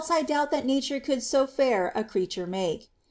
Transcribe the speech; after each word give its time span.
1 0.09 0.25
doubt 0.25 0.51
tliat 0.51 0.65
nature 0.65 0.99
could 0.99 1.21
So 1.21 1.45
fair 1.45 1.91
a 1.93 2.03
creature 2.03 2.47
make.' 2.47 2.89